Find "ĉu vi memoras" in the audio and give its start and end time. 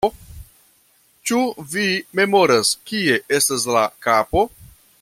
1.31-2.73